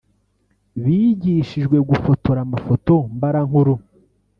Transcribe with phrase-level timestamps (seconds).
[0.83, 3.73] bigishijwe gufotora amafoto mbarankuru